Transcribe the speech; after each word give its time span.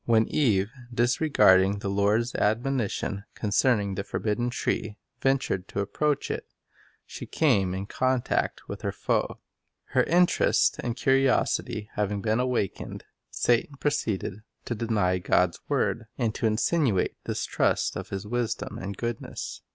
When 0.05 0.27
Eve, 0.29 0.71
disregarding 0.91 1.77
the 1.77 1.87
Lord's 1.87 2.33
admonition 2.33 3.23
concerning 3.35 3.93
the 3.93 4.03
forbidden 4.03 4.49
tree, 4.49 4.97
ventured 5.21 5.67
to 5.67 5.79
approach 5.79 6.31
it, 6.31 6.47
she 7.05 7.27
came 7.27 7.75
in 7.75 7.85
contact 7.85 8.67
with 8.67 8.81
her 8.81 8.91
foe. 8.91 9.37
Her 9.89 10.01
insinuation 10.01 10.19
interest 10.19 10.75
and 10.79 10.95
curiosity 10.95 11.89
having 11.93 12.19
been 12.23 12.39
awakened, 12.39 13.03
Satan 13.29 13.75
pro 13.79 13.89
ot 13.89 13.91
Distrust_... 13.91 13.99
ceeded 14.31 14.41
to 14.65 14.73
deny 14.73 15.19
God 15.19 15.49
s 15.49 15.59
word, 15.67 16.05
and 16.17 16.33
to 16.33 16.47
insinuate 16.47 17.23
distrust 17.25 17.95
of 17.95 18.09
His 18.09 18.25
wisdom 18.25 18.79
and 18.79 18.97
goodness. 18.97 19.61